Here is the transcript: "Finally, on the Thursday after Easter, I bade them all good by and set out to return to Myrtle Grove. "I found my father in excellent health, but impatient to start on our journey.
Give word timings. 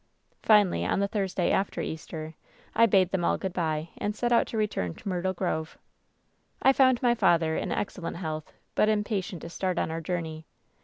"Finally, 0.41 0.83
on 0.83 0.99
the 0.99 1.07
Thursday 1.07 1.51
after 1.51 1.79
Easter, 1.79 2.33
I 2.73 2.87
bade 2.87 3.11
them 3.11 3.23
all 3.23 3.37
good 3.37 3.53
by 3.53 3.89
and 3.99 4.15
set 4.15 4.31
out 4.31 4.47
to 4.47 4.57
return 4.57 4.95
to 4.95 5.07
Myrtle 5.07 5.31
Grove. 5.33 5.77
"I 6.59 6.73
found 6.73 7.03
my 7.03 7.13
father 7.13 7.55
in 7.55 7.71
excellent 7.71 8.17
health, 8.17 8.51
but 8.73 8.89
impatient 8.89 9.43
to 9.43 9.49
start 9.51 9.77
on 9.77 9.91
our 9.91 10.01
journey. 10.01 10.47